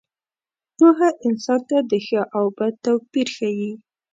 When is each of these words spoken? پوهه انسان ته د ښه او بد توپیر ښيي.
پوهه 0.77 1.09
انسان 1.27 1.61
ته 1.69 1.77
د 1.89 1.91
ښه 2.05 2.21
او 2.37 2.45
بد 2.57 2.73
توپیر 2.85 3.27
ښيي. 3.35 3.71